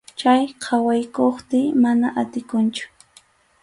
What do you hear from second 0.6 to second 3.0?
qhawaykuptiy mana atikunchu.